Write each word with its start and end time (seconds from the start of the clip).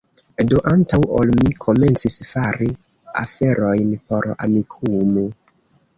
Do, 0.51 0.61
antaŭ 0.69 0.99
ol 1.17 1.33
mi 1.41 1.51
komencis 1.65 2.17
fari 2.31 2.71
aferojn 3.25 3.95
por 4.11 4.31
Amikumu 4.47 5.27